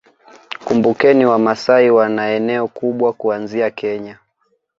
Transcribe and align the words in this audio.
Kumbukeni 0.65 1.25
Wamasai 1.25 1.89
wana 1.91 2.29
eneo 2.29 2.67
kubwa 2.67 3.13
kuanzia 3.13 3.69
Kenya 3.71 4.17